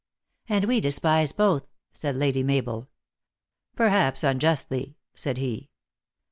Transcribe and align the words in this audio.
"And 0.49 0.65
we 0.65 0.81
despise 0.81 1.31
both," 1.31 1.67
said 1.93 2.15
Lady 2.15 2.41
Mabel." 2.41 2.89
"Perhaps 3.75 4.23
unjustly," 4.23 4.95
said 5.13 5.37
he. 5.37 5.69